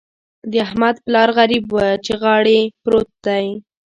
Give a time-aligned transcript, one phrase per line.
[0.51, 3.45] د احمد پلار غريب وچې غاړې پروت دی.